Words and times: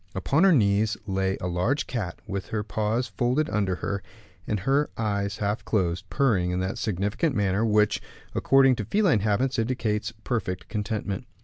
Upon 0.15 0.43
her 0.45 0.51
knees 0.51 0.97
lay 1.05 1.37
a 1.39 1.45
large 1.47 1.85
cat, 1.85 2.21
with 2.25 2.47
her 2.47 2.63
paws 2.63 3.07
folded 3.07 3.47
under 3.51 3.75
her, 3.75 4.01
and 4.47 4.61
her 4.61 4.89
eyes 4.97 5.37
half 5.37 5.63
closed, 5.63 6.09
purring 6.09 6.49
in 6.49 6.59
that 6.59 6.79
significant 6.79 7.35
manner 7.35 7.63
which, 7.63 8.01
according 8.33 8.77
to 8.77 8.85
feline 8.85 9.19
habits, 9.19 9.59
indicates 9.59 10.11
perfect 10.23 10.67
contentment. 10.69 11.27